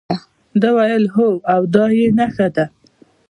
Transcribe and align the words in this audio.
ده 0.61 0.69
وویل 0.77 1.05
هو 1.15 1.29
او 1.53 1.61
دا 1.75 1.85
یې 1.97 2.07
نخښه 2.17 2.47
ده. 2.55 2.65